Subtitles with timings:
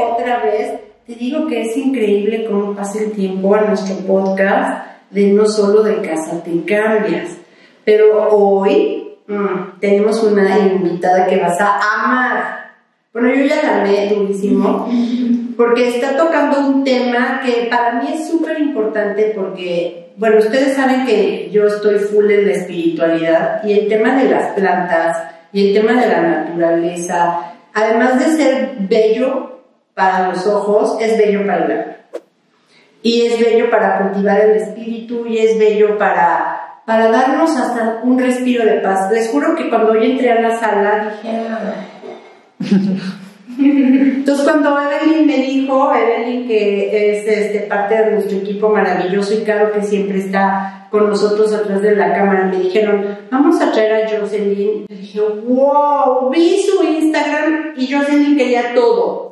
[0.00, 0.72] otra vez,
[1.06, 5.82] te digo que es increíble cómo pasa el tiempo a nuestro podcast de no solo
[5.82, 7.36] de casa te cambias,
[7.84, 12.58] pero hoy mm, tenemos una invitada que vas a amar.
[13.12, 14.88] Bueno, yo ya la amé durísimo,
[15.56, 21.06] porque está tocando un tema que para mí es súper importante porque, bueno, ustedes saben
[21.06, 25.16] que yo estoy full en la espiritualidad y el tema de las plantas
[25.52, 29.62] y el tema de la naturaleza, además de ser bello
[29.94, 31.96] para los ojos, es bello para el alma.
[33.02, 38.18] Y es bello para cultivar el espíritu y es bello para, para darnos hasta un
[38.18, 39.10] respiro de paz.
[39.12, 43.08] Les juro que cuando yo entré a la sala dije...
[43.58, 43.62] Ah".
[43.62, 49.44] Entonces cuando Evelyn me dijo, Evelyn que es este, parte de nuestro equipo maravilloso y
[49.44, 54.04] claro que siempre está con nosotros atrás de la cámara, me dijeron, vamos a traer
[54.04, 54.86] a Jocelyn.
[54.88, 59.28] Le dije, wow, vi su Instagram y Jocelyn quería todo.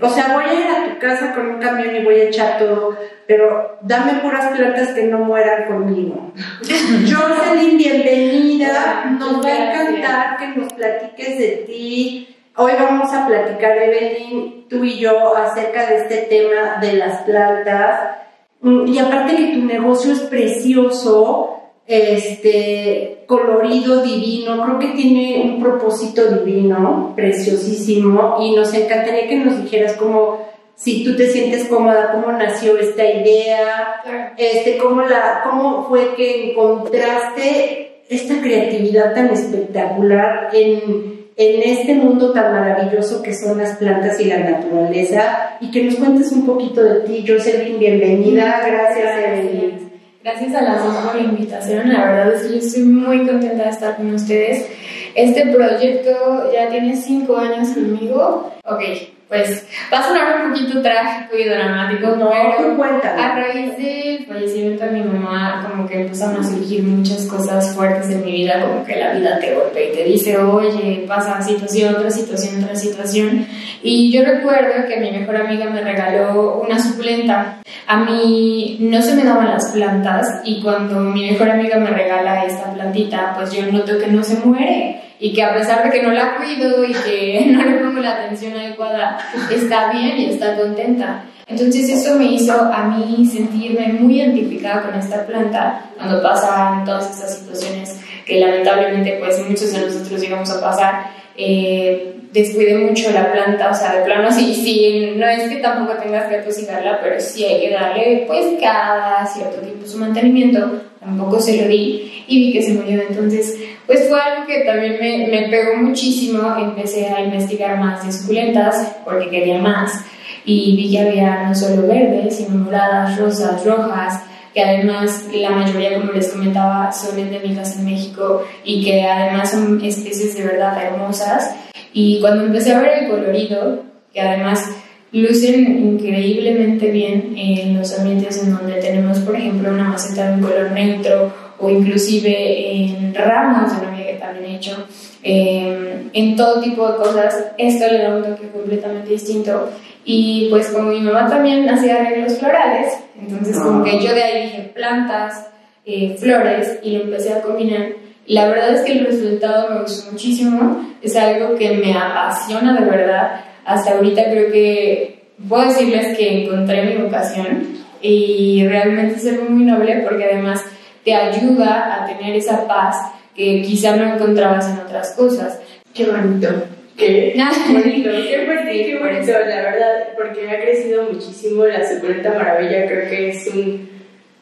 [0.00, 2.58] O sea, voy a ir a tu casa con un camión y voy a echar
[2.58, 2.96] todo,
[3.26, 6.32] pero dame puras plantas que no mueran conmigo.
[6.70, 9.16] Jocelyn, bienvenida.
[9.18, 14.82] Nos va a encantar que nos platiques de ti, Hoy vamos a platicar, Evelyn, tú
[14.82, 18.16] y yo, acerca de este tema de las plantas.
[18.62, 25.62] Mm, y aparte que tu negocio es precioso, este, colorido, divino, creo que tiene un
[25.62, 32.10] propósito divino, preciosísimo, y nos encantaría que nos dijeras cómo, si tú te sientes cómoda,
[32.12, 40.48] cómo nació esta idea, este, cómo, la, cómo fue que encontraste esta creatividad tan espectacular
[40.54, 45.84] en en este mundo tan maravilloso que son las plantas y la naturaleza y que
[45.84, 47.24] nos cuentes un poquito de ti.
[47.26, 48.62] Jocelyn, bienvenida.
[48.66, 49.92] Gracias, Evelyn.
[50.24, 51.92] Gracias a las dos por la invitación.
[51.92, 54.66] La verdad es que yo estoy muy contenta de estar con ustedes.
[55.14, 58.52] Este proyecto ya tiene cinco años conmigo.
[58.64, 58.80] Ok,
[59.28, 64.84] pues va a sonar un poquito trágico y dramático, no, pero a raíz del fallecimiento
[64.84, 68.84] de mi mamá, como que empezaron a surgir muchas cosas fuertes en mi vida, como
[68.84, 73.46] que la vida te golpea y te dice, oye, pasa situación, otra situación, otra situación.
[73.82, 77.58] Y yo recuerdo que mi mejor amiga me regaló una suplenta.
[77.88, 82.44] A mí no se me daban las plantas y cuando mi mejor amiga me regala
[82.44, 86.02] esta plantita, pues yo noto que no se muere y que a pesar de que
[86.02, 89.18] no la cuido y que no le pongo la atención adecuada,
[89.50, 91.24] está bien y está contenta.
[91.48, 97.08] Entonces eso me hizo a mí sentirme muy identificada con esta planta cuando pasan todas
[97.10, 101.06] estas situaciones que lamentablemente pues muchos de nosotros llegamos a pasar.
[101.36, 105.98] Eh, descuide mucho la planta, o sea, de plano sí, sí, no es que tampoco
[105.98, 111.40] tengas que atosigarla, pero sí hay que darle pues cada cierto tiempo su mantenimiento, tampoco
[111.40, 113.56] se lo di y vi que se murió, entonces
[113.86, 118.96] pues fue algo que también me, me pegó muchísimo, empecé a investigar más de suculentas
[119.04, 120.04] porque quería más
[120.44, 124.22] y vi que había no solo verdes, sino moradas, rosas, rojas,
[124.54, 129.84] que además la mayoría, como les comentaba, son endémicas en México y que además son
[129.84, 131.54] especies de verdad hermosas.
[131.92, 133.82] Y cuando empecé a ver el colorido,
[134.12, 134.70] que además
[135.12, 140.42] lucen increíblemente bien en los ambientes en donde tenemos, por ejemplo, una maceta de un
[140.42, 144.86] color neutro o inclusive en ramos de novia que también he hecho,
[145.22, 149.70] em, en todo tipo de cosas, esto le da un toque completamente distinto.
[150.04, 154.42] Y pues como mi mamá también hacía arreglos florales, entonces como que yo de ahí
[154.44, 155.48] dije plantas,
[155.84, 157.88] eh, flores y lo empecé a combinar.
[158.26, 162.86] La verdad es que el resultado me gustó muchísimo, es algo que me apasiona de
[162.86, 163.40] verdad.
[163.66, 165.18] Hasta ahorita creo que
[165.48, 170.64] puedo decirles que encontré mi vocación y realmente es algo muy noble porque además
[171.04, 172.96] te ayuda a tener esa paz
[173.34, 175.60] que quizá no encontrabas en otras cosas.
[175.92, 176.48] Qué bonito.
[176.96, 182.86] Qué bonito, qué bonito, qué bonito, la verdad, porque ha crecido muchísimo la suculenta maravilla,
[182.86, 183.86] creo que es un,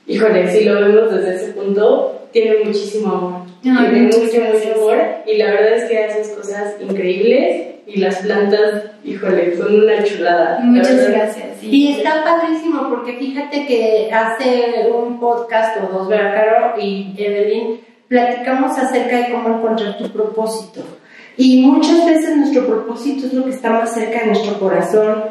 [0.06, 5.36] híjole, si lo vemos desde ese punto, tiene muchísimo amor, tiene mucho, mucho amor, y
[5.36, 10.60] la verdad es que haces cosas increíbles, y las plantas, híjole, son una chulada.
[10.62, 11.62] Muchas gracias.
[11.62, 16.80] Y está padrísimo porque fíjate que hace un podcast o dos, ¿verdad, Caro?
[16.80, 20.82] Y Evelyn, platicamos acerca de cómo encontrar tu propósito.
[21.36, 25.24] Y muchas veces nuestro propósito es lo que está más cerca de nuestro corazón.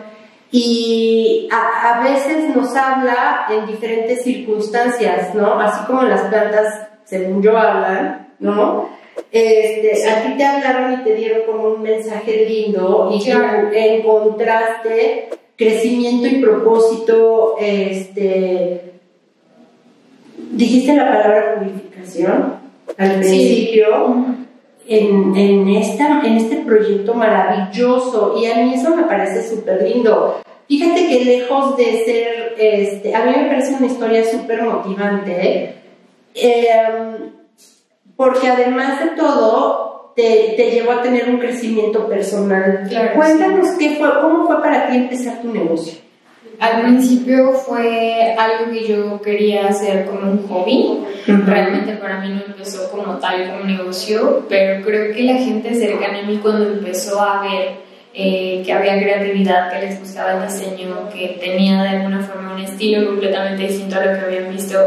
[0.52, 5.60] Y a, a veces nos habla en diferentes circunstancias, ¿no?
[5.60, 8.90] Así como las plantas, según yo, hablan, ¿no?
[9.32, 16.28] Este, a ti te hablaron y te dieron como un mensaje lindo y encontraste crecimiento
[16.28, 18.94] y propósito, este,
[20.52, 22.56] dijiste la palabra purificación
[22.98, 24.26] al principio
[24.88, 30.42] en, en, esta, en este proyecto maravilloso y a mí eso me parece súper lindo.
[30.68, 35.76] Fíjate que lejos de ser, este, a mí me parece una historia súper motivante,
[36.36, 36.68] eh,
[38.16, 42.90] porque además de todo, te, te, llevó a tener un crecimiento personal.
[43.16, 46.04] Cuéntanos qué fue, cómo fue para ti empezar tu negocio.
[46.60, 51.04] Al principio fue algo que yo quería hacer como un hobby.
[51.28, 56.20] Realmente para mí no empezó como tal como negocio, pero creo que la gente cercana
[56.20, 57.84] a mí cuando empezó a ver
[58.14, 62.62] eh, que había creatividad, que les gustaba el diseño, que tenía de alguna forma un
[62.62, 64.78] estilo completamente distinto a lo que habían visto,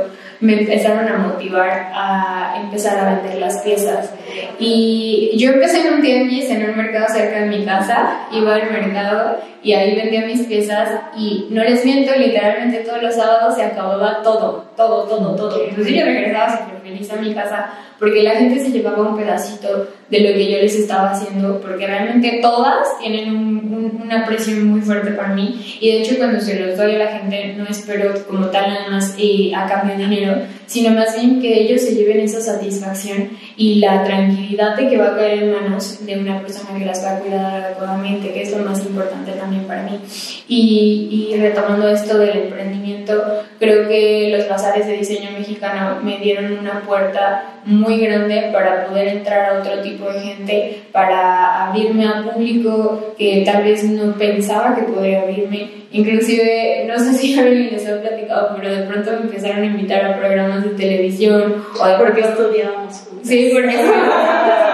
[0.40, 4.12] me empezaron a motivar a empezar a vender las piezas.
[4.58, 8.70] Y yo empecé en un tianguis, en un mercado cerca de mi casa, iba al
[8.70, 13.64] mercado y ahí vendía mis piezas y no les miento, literalmente todos los sábados se
[13.64, 15.64] acababa todo, todo, todo, todo.
[15.68, 19.88] Entonces yo regresaba súper feliz a mi casa porque la gente se llevaba un pedacito
[20.08, 24.80] de lo que yo les estaba haciendo, porque realmente todas tienen un, una presión muy
[24.80, 25.78] fuerte para mí.
[25.80, 28.90] Y de hecho cuando se los doy a la gente no espero como tal nada
[28.90, 33.30] más eh, a cambio de dinero, sino más bien que ellos se lleven esa satisfacción
[33.56, 37.04] y la tranquilidad de que va a caer en manos de una persona que las
[37.04, 39.98] va a cuidar adecuadamente, que es lo más importante también para mí.
[40.48, 43.14] Y, y retomando esto del emprendimiento,
[43.58, 49.08] creo que los bazares de diseño mexicano me dieron una puerta muy grande para poder
[49.08, 54.74] entrar a otro tipo de gente, para abrirme a público que tal vez no pensaba
[54.74, 55.85] que podría abrirme.
[55.92, 60.04] Inclusive, no sé si alguien les ha platicado, pero de pronto me empezaron a invitar
[60.04, 62.94] a programas de televisión o de porque estudiábamos.
[63.22, 63.76] Sí, porque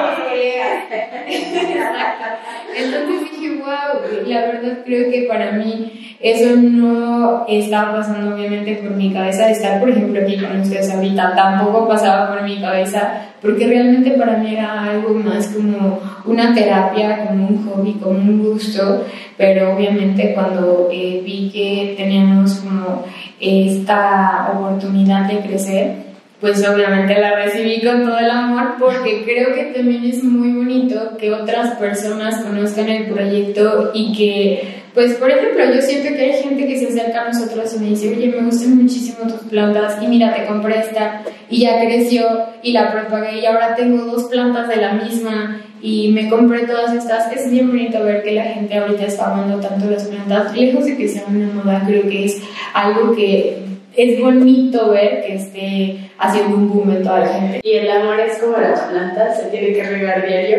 [2.76, 8.92] Entonces dije, wow, la verdad creo que para mí eso no estaba pasando obviamente por
[8.92, 13.22] mi cabeza de estar, por ejemplo, aquí con ustedes ahorita, tampoco pasaba por mi cabeza,
[13.40, 18.42] porque realmente para mí era algo más como una terapia, como un hobby, como un
[18.42, 19.04] gusto,
[19.36, 23.04] pero obviamente cuando eh, vi que teníamos como
[23.40, 26.11] esta oportunidad de crecer,
[26.42, 31.16] pues obviamente la recibí con todo el amor porque creo que también es muy bonito
[31.16, 36.42] que otras personas conozcan el proyecto y que, pues por ejemplo, yo siento que hay
[36.42, 40.02] gente que se acerca a nosotros y me dice, oye, me gustan muchísimo tus plantas
[40.02, 42.26] y mira, te compré esta y ya creció
[42.60, 46.92] y la propagué y ahora tengo dos plantas de la misma y me compré todas
[46.92, 47.30] estas.
[47.30, 50.96] Es bien bonito ver que la gente ahorita está amando tanto las plantas, lejos de
[50.96, 52.42] que sea una moda, creo que es
[52.74, 57.60] algo que es bonito ver que esté haciendo un boom en toda la gente.
[57.62, 59.38] ¿Y el amor es como las plantas?
[59.38, 60.58] ¿Se tiene que regar diario?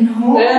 [0.00, 0.38] no.
[0.38, 0.54] Al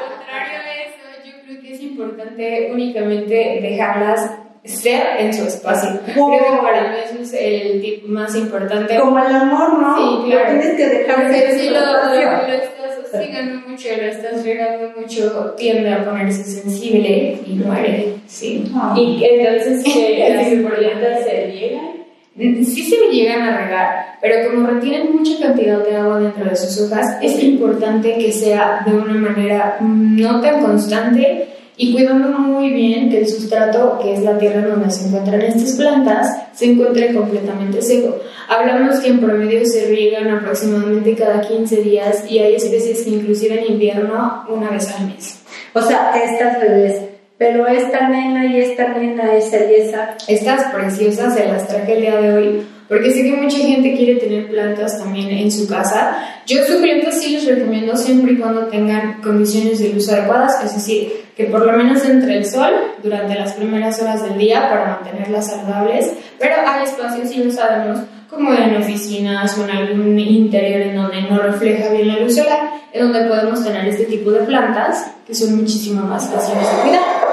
[0.00, 4.30] contrario de eso, yo creo que es importante únicamente dejarlas
[4.64, 6.00] ser en su espacio.
[6.06, 8.98] Creo que para mí eso es el tip más importante.
[8.98, 9.96] Como el amor, ¿no?
[9.96, 10.54] Sí, claro.
[10.54, 12.83] Lo tienes que dejar ser si lo, lo, estás
[13.14, 18.14] hostigando mucho, lo estás regando mucho, tiende a ponerse sensible y muere.
[18.26, 18.70] Sí.
[18.74, 18.94] Ah.
[18.96, 20.28] Y entonces, ¿qué?
[20.34, 21.94] ¿Las plantas se riegan?
[22.36, 26.80] Sí se llegan a regar, pero como retienen mucha cantidad de agua dentro de sus
[26.80, 33.10] hojas, es importante que sea de una manera no tan constante y cuidando muy bien
[33.10, 37.82] que el sustrato, que es la tierra donde se encuentran estas plantas, se encuentre completamente
[37.82, 38.16] seco.
[38.48, 43.58] Hablamos que en promedio se riegan aproximadamente cada 15 días y hay especies que inclusive
[43.58, 45.40] en invierno una vez al mes.
[45.72, 47.00] O sea, estas bebés,
[47.38, 50.16] pero esta nena y esta nena, esa y esa.
[50.28, 54.20] Estas preciosas se las traje el día de hoy porque sé que mucha gente quiere
[54.20, 56.42] tener plantas también en su casa.
[56.46, 60.74] Yo sus plantas sí les recomiendo siempre y cuando tengan condiciones de luz adecuadas, es
[60.74, 62.72] decir, que por lo menos entre el sol
[63.02, 68.00] durante las primeras horas del día para mantenerlas saludables, pero hay espacios, sabemos,
[68.30, 72.70] como en oficinas o en algún interior en donde no refleja bien la luz solar,
[72.92, 77.23] en donde podemos tener este tipo de plantas que son muchísimo más fáciles de cuidar.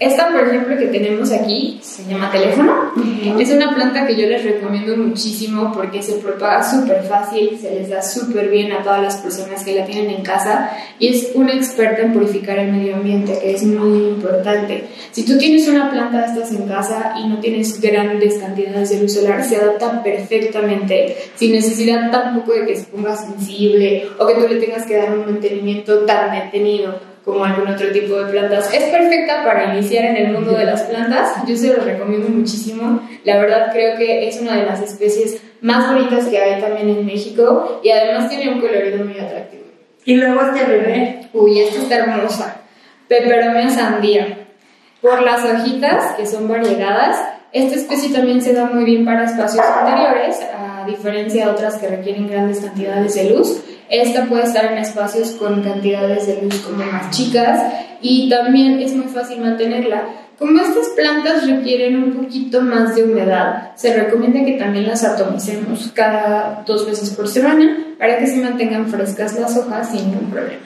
[0.00, 2.92] Esta, por ejemplo, que tenemos aquí, se llama teléfono.
[3.38, 7.88] Es una planta que yo les recomiendo muchísimo porque se propaga súper fácil, se les
[7.88, 11.54] da súper bien a todas las personas que la tienen en casa y es una
[11.54, 14.84] experta en purificar el medio ambiente, que es muy importante.
[15.12, 19.00] Si tú tienes una planta de estas en casa y no tienes grandes cantidades de
[19.00, 24.34] luz solar, se adapta perfectamente, sin necesidad tampoco de que se ponga sensible o que
[24.34, 28.72] tú le tengas que dar un mantenimiento tan detenido como algún otro tipo de plantas.
[28.72, 31.46] Es perfecta para iniciar en el mundo de las plantas.
[31.46, 33.00] Yo se lo recomiendo muchísimo.
[33.24, 37.06] La verdad creo que es una de las especies más bonitas que hay también en
[37.06, 39.64] México y además tiene un colorido muy atractivo.
[40.04, 41.28] Y luego este bebé.
[41.32, 42.60] Uy, esta está hermosa.
[43.08, 44.38] Peperomia sandía.
[45.00, 47.16] Por las hojitas, que son variegadas,
[47.52, 50.40] esta especie también se da muy bien para espacios interiores,
[50.84, 55.30] a diferencia de otras que requieren grandes cantidades de luz, esta puede estar en espacios
[55.32, 60.04] con cantidades de luz como más chicas y también es muy fácil mantenerla.
[60.38, 65.90] Como estas plantas requieren un poquito más de humedad, se recomienda que también las atomicemos
[65.94, 70.62] cada dos veces por semana para que se mantengan frescas las hojas sin ningún problema.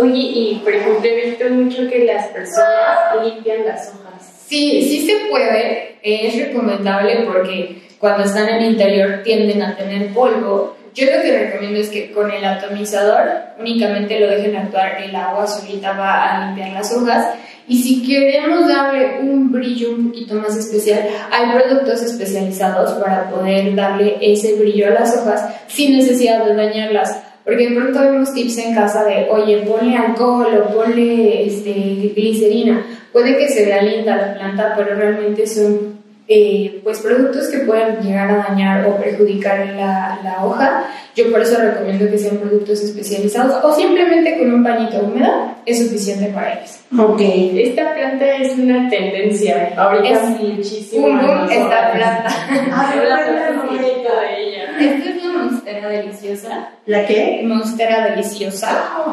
[0.00, 4.11] Oye, y por ejemplo, he visto mucho que las personas limpian las hojas.
[4.52, 10.12] Sí, sí se puede, es recomendable porque cuando están en el interior tienden a tener
[10.12, 10.76] polvo.
[10.94, 15.46] Yo lo que recomiendo es que con el atomizador únicamente lo dejen actuar, el agua
[15.46, 17.28] solita va a limpiar las hojas
[17.66, 23.74] y si queremos darle un brillo un poquito más especial, hay productos especializados para poder
[23.74, 27.22] darle ese brillo a las hojas sin necesidad de dañarlas.
[27.44, 31.72] Porque de pronto vemos tips en casa de, oye, ponle alcohol o ponle este,
[32.14, 32.86] glicerina.
[33.12, 38.00] Puede que se vea linda la planta, pero realmente son eh, pues productos que pueden
[38.00, 40.84] llegar a dañar o perjudicar la, la, hoja.
[41.14, 45.78] Yo por eso recomiendo que sean productos especializados o simplemente con un pañito húmedo es
[45.78, 46.78] suficiente para ellos.
[46.98, 49.74] Ok, esta planta es una tendencia.
[49.76, 51.06] Ahorita es muchísimo.
[51.06, 52.28] Un boom esta planta.
[52.74, 54.51] Ah, de ella.
[54.82, 56.70] Esta es la monstera deliciosa.
[56.86, 57.42] ¿La qué?
[57.44, 58.90] Monstera deliciosa.
[58.98, 59.12] Oh,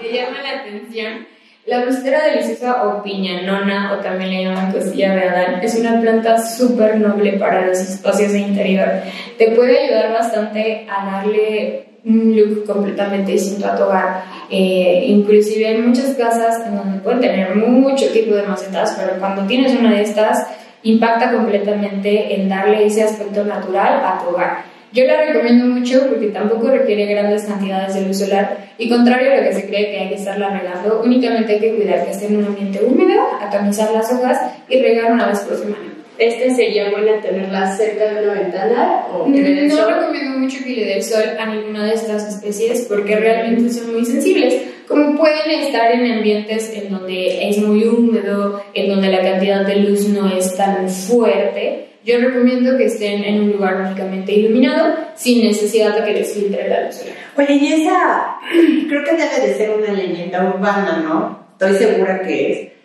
[0.00, 1.26] Te llama la atención.
[1.66, 6.38] La monstera deliciosa o piñanona, o también le llaman costilla de Adán, es una planta
[6.38, 8.88] súper noble para los espacios de interior.
[9.36, 14.22] Te puede ayudar bastante a darle un look completamente distinto a tu hogar.
[14.50, 19.42] Eh, inclusive hay muchas casas en donde pueden tener mucho tipo de macetas, pero cuando
[19.46, 20.46] tienes una de estas,
[20.82, 24.62] impacta completamente en darle ese aspecto natural a tu hogar.
[24.92, 29.36] Yo la recomiendo mucho porque tampoco requiere grandes cantidades de luz solar y contrario a
[29.36, 32.26] lo que se cree que hay que estarla regando, únicamente hay que cuidar que esté
[32.28, 35.92] en un ambiente húmedo, atomizar las hojas y regar una vez por semana.
[36.16, 39.94] ¿Este sería bueno tenerla cerca de una ventana o No, que le no sol?
[40.00, 43.92] recomiendo mucho que le dé el sol a ninguna de estas especies porque realmente son
[43.92, 44.54] muy sensibles.
[44.88, 49.76] Como pueden estar en ambientes en donde es muy húmedo, en donde la cantidad de
[49.76, 55.46] luz no es tan fuerte, yo recomiendo que estén en un lugar mágicamente iluminado sin
[55.46, 57.14] necesidad de que les filtre la luz solar.
[57.36, 58.36] Oye, y esa
[58.88, 61.46] creo que debe de ser una leyenda urbana, ¿no?
[61.52, 62.77] Estoy segura que es.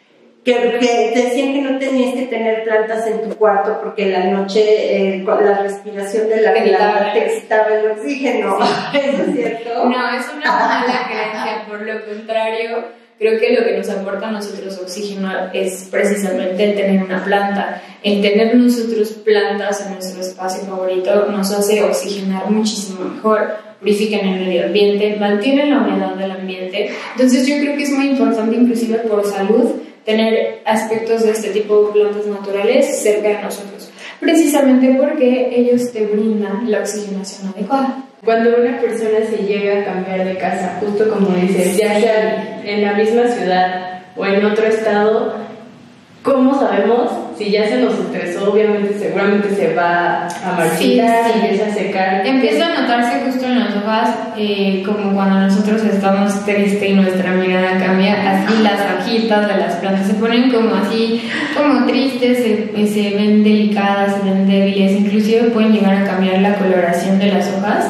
[0.43, 5.15] Que, que decían que no tenías que tener plantas en tu cuarto porque la noche
[5.15, 8.57] eh, la respiración de la planta te quitaba el oxígeno.
[8.93, 9.85] ¿Eso es cierto?
[9.85, 12.83] No, es una mala creencia, por lo contrario,
[13.17, 17.81] creo que lo que nos aporta a nosotros oxígeno es precisamente el tener una planta.
[18.03, 24.45] El tener nosotros plantas en nuestro espacio favorito nos hace oxigenar muchísimo mejor, purifican el
[24.45, 26.89] medio ambiente, mantienen la humedad del ambiente.
[27.13, 29.71] Entonces yo creo que es muy importante, inclusive por salud,
[30.05, 36.05] tener aspectos de este tipo de plantas naturales cerca de nosotros, precisamente porque ellos te
[36.05, 38.05] brindan la oxigenación adecuada.
[38.23, 42.81] Cuando una persona se llega a cambiar de casa, justo como dices, ya sea en
[42.81, 45.33] la misma ciudad o en otro estado,
[46.21, 48.51] ¿cómo sabemos si ya se nos estresó?
[48.51, 51.39] Obviamente, seguramente se va a marchitar, Sí, sí.
[51.41, 52.27] empieza a secar.
[52.27, 57.31] Empieza a notarse justo en las hojas, eh, como cuando nosotros estamos tristes y nuestra
[57.31, 58.13] mirada cambia,
[58.43, 61.21] así las hojitas de las plantas se ponen como así,
[61.55, 66.55] como tristes, se, se ven delicadas, se ven débiles, inclusive pueden llegar a cambiar la
[66.55, 67.87] coloración de las hojas.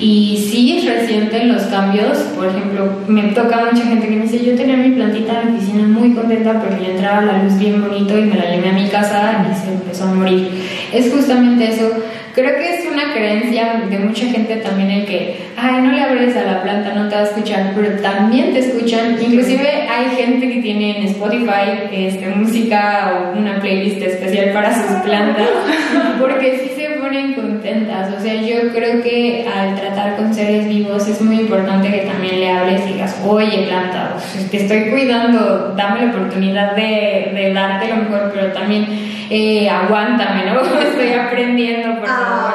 [0.00, 4.56] Y sí resienten los cambios, por ejemplo, me toca mucha gente que me dice, yo
[4.56, 8.18] tenía mi plantita en la oficina muy contenta porque le entraba la luz bien bonito
[8.18, 10.48] y me la llevé a mi casa y se empezó a morir.
[10.90, 11.90] Es justamente eso.
[12.34, 16.34] Creo que es una creencia de mucha gente también el que, ay, no le hables
[16.34, 19.18] a la planta, no te va a escuchar, pero también te escuchan.
[19.20, 24.96] Inclusive hay gente que tiene en Spotify este, música o una playlist especial para sus
[25.02, 25.48] plantas,
[26.20, 26.79] porque sí
[27.10, 28.14] ponen contentas.
[28.16, 32.38] O sea, yo creo que al tratar con seres vivos es muy importante que también
[32.38, 37.52] le hables y digas, oye planta, pues, te estoy cuidando, dame la oportunidad de, de
[37.52, 38.86] darte lo mejor, pero también
[39.28, 40.60] eh, aguántame, ¿no?
[40.80, 42.54] Estoy aprendiendo, por favor.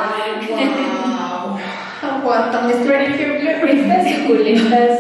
[0.53, 1.57] Ah,
[2.01, 2.09] wow.
[2.11, 2.73] Aguántame.
[2.75, 4.99] Por ejemplo, estas suculentas,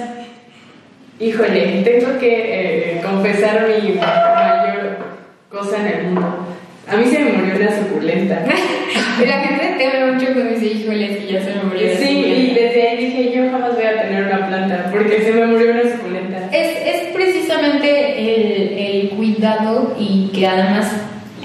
[1.17, 4.97] híjole, tengo que eh, confesar mi mayor
[5.49, 6.45] cosa en el mundo.
[6.91, 8.43] A mí se me murió una suculenta.
[9.21, 11.87] Y la gente te habla mucho cuando dice, híjole, que ya se me murió.
[11.97, 12.61] Sí, y suculenta".
[12.61, 15.91] desde ahí dije, yo jamás voy a tener una planta, porque se me murió una
[15.91, 16.49] suculenta.
[16.51, 20.91] Es, es precisamente el, el cuidado y que además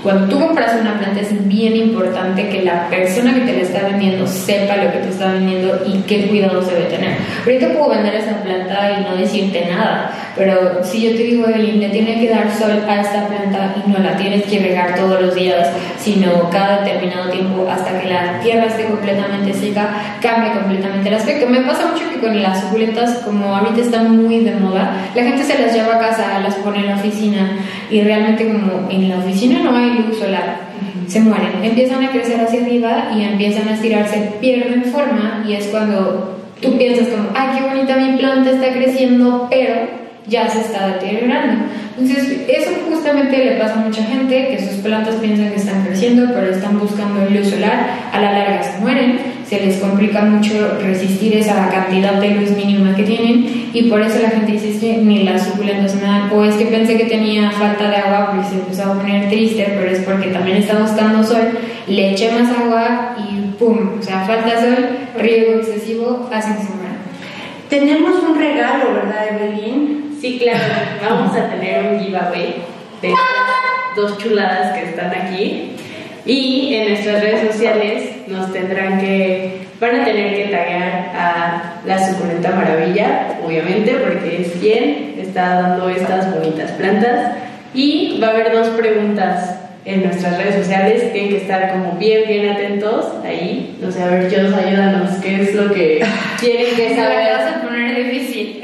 [0.02, 3.82] cuando tú compras una planta es bien importante que la persona que te la está
[3.86, 7.16] vendiendo sepa lo que te está vendiendo y qué cuidados debe tener.
[7.44, 11.80] Ahorita puedo vender esa planta y no decirte nada, pero si yo te digo, Evelyn,
[11.80, 15.20] le tiene que dar sol a esta planta y no la tienes que regar todos
[15.20, 19.88] los días, sino cada determinado tiempo hasta que la tierra esté completamente seca,
[20.22, 21.46] cambia completamente el aspecto.
[21.46, 25.42] Me pasa mucho que con las suculentas, como ahorita están muy de moda, la gente
[25.42, 27.58] se las lleva a casa, las pone en la oficina
[27.90, 30.60] y realmente como en la oficina no hay luz solar,
[31.06, 35.66] se mueren, empiezan a crecer hacia arriba y empiezan a estirarse, pierden forma y es
[35.66, 39.74] cuando tú piensas como, ay, qué bonita mi planta está creciendo, pero
[40.26, 41.64] ya se está deteriorando.
[41.98, 46.32] Entonces, eso justamente le pasa a mucha gente, que sus plantas piensan que están creciendo,
[46.32, 51.36] pero están buscando luz solar, a la larga se mueren, se les complica mucho resistir
[51.36, 54.98] esa cantidad de luz mínima que tienen, y por eso la gente dice es que
[54.98, 58.48] ni las suculentas me dan, o es que pensé que tenía falta de agua porque
[58.48, 62.56] se empezó a poner triste, pero es porque también está buscando sol, le eché más
[62.56, 64.86] agua y pum, o sea, falta sol,
[65.18, 67.00] riego excesivo, hace que se mueran.
[67.68, 70.09] Tenemos un regalo, ¿verdad, Evelyn?
[70.20, 72.56] Sí, claro, vamos a tener un giveaway
[73.00, 75.76] de estas dos chuladas que están aquí.
[76.26, 82.06] Y en nuestras redes sociales nos tendrán que, van a tener que taguear a la
[82.06, 87.36] suculenta maravilla, obviamente, porque es quien está dando estas bonitas plantas.
[87.72, 92.24] Y va a haber dos preguntas en nuestras redes sociales, tienen que estar como bien,
[92.28, 93.78] bien atentos ahí.
[93.80, 96.04] No sé, a ver, Dios, ayúdanos, ¿qué es lo que
[96.40, 97.30] tienen que saber?
[97.94, 98.60] Difícil.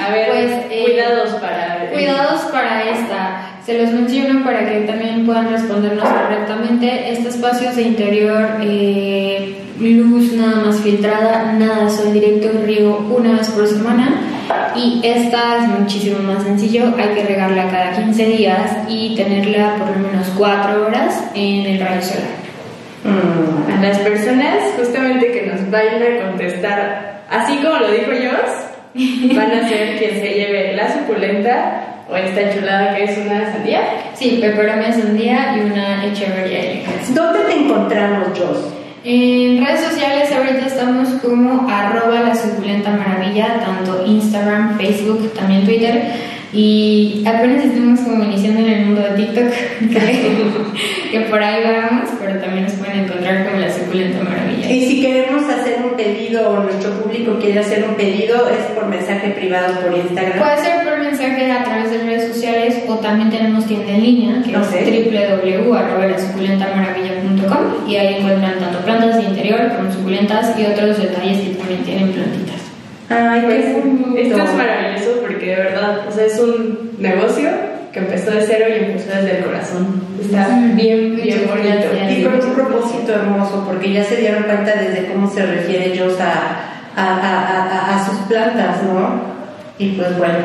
[0.00, 1.90] A ver, Pues, eh, cuidados para...
[1.92, 3.50] Cuidados para esta.
[3.64, 7.12] Se los menciono para que también puedan respondernos correctamente.
[7.12, 13.50] Este espacio de interior, eh, luz nada más filtrada, nada sol directo, riego una vez
[13.50, 14.22] por semana.
[14.74, 16.94] Y esta es muchísimo más sencillo.
[16.96, 21.80] Hay que regarla cada 15 días y tenerla por lo menos 4 horas en el
[21.80, 22.40] rayo solar.
[23.04, 23.72] Mm.
[23.72, 29.50] A las personas justamente que nos vayan a contestar, así como lo dijo Jos, van
[29.52, 33.80] a ser quien se lleve la suculenta o esta chulada que es una sandía.
[34.14, 37.12] Sí, peperomia sandía y una echeverría elegante.
[37.14, 38.74] ¿Dónde te encontramos, Jos?
[39.02, 46.02] En redes sociales ahorita estamos como arroba la suculenta maravilla, tanto Instagram, Facebook, también Twitter.
[46.52, 49.50] Y apenas estamos como iniciando en el mundo de TikTok,
[49.92, 54.59] que, que por ahí vamos, pero también nos pueden encontrar como la suculenta maravilla.
[54.70, 58.86] Y si queremos hacer un pedido o nuestro público quiere hacer un pedido, es por
[58.86, 60.38] mensaje privado por Instagram.
[60.38, 64.42] Puede ser por mensaje a través de redes sociales o también tenemos tienda en línea
[64.42, 64.56] que es
[66.30, 71.82] www.lasuculentamaravilla.com y ahí encuentran tanto plantas de interior como suculentas y otros detalles que también
[71.82, 72.60] tienen plantitas.
[73.08, 74.16] Ay, Pues, qué bonito.
[74.16, 77.48] esto es maravilloso porque de verdad, o sea, es un negocio
[77.92, 80.02] que empezó de cero y empezó desde el corazón.
[80.20, 81.88] Está Mm, bien, bien bonito.
[82.08, 86.60] Y con un propósito hermoso, porque ya se dieron cuenta desde cómo se refiere a,
[86.96, 89.22] a, a, a- a sus plantas, ¿no?
[89.78, 90.38] Y pues bueno,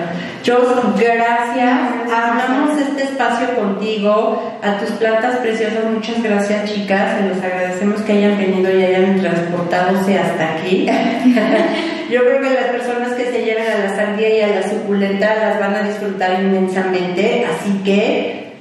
[0.46, 1.80] Jos, gracias.
[2.14, 8.38] Amamos este espacio contigo, a tus plantas preciosas, muchas gracias chicas, les agradecemos que hayan
[8.38, 10.86] venido y hayan transportadose hasta aquí.
[12.12, 15.34] Yo creo que las personas que se lleven a la sandía y a la suculenta
[15.36, 18.54] las van a disfrutar inmensamente, así que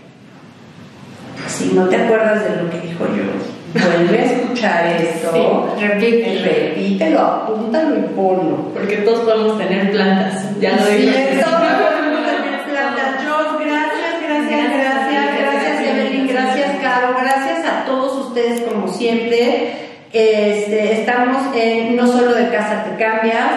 [1.47, 5.75] si no te acuerdas de lo que dijo yo, vuelve a escuchar esto.
[5.79, 6.75] Sí, repite.
[6.75, 8.57] Repítelo, apúntalo y ponlo.
[8.73, 10.59] Porque todos podemos tener plantas.
[10.59, 11.13] Ya lo Sí, digo.
[11.13, 13.25] eso, podemos tener plantas.
[13.29, 19.73] Jos, gracias, gracias, gracias, gracias, Evelyn, gracias, Caro, gracias a todos ustedes como siempre.
[20.13, 23.51] Este, estamos en No Solo de Casa Te Cambias.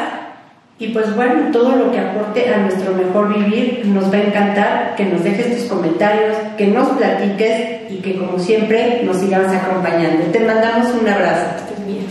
[0.79, 4.95] Y pues bueno, todo lo que aporte a nuestro mejor vivir nos va a encantar
[4.95, 10.25] que nos dejes tus comentarios, que nos platiques y que como siempre nos sigamos acompañando.
[10.31, 11.63] Te mandamos un abrazo.
[11.85, 12.03] Mío.